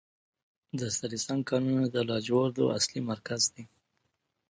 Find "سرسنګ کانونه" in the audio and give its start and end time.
0.97-1.85